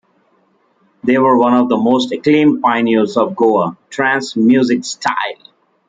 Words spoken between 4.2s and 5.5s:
music style.